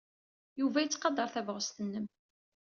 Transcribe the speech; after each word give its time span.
Yuba 0.59 0.79
yettqadar 0.83 1.29
tabɣest-nnem. 1.33 2.05